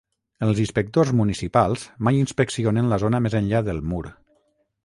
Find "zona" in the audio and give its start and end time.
3.07-3.23